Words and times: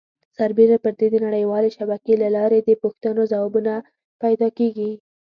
سربیره 0.37 0.77
پر 0.83 0.93
دې 0.99 1.07
د 1.11 1.15
نړۍ 1.25 1.43
والې 1.47 1.71
شبکې 1.77 2.13
له 2.21 2.27
لارې 2.35 2.59
د 2.63 2.69
پوښتنو 2.83 3.21
ځوابونه 3.31 3.73
پیدا 4.21 4.47
کېږي. 4.57 4.91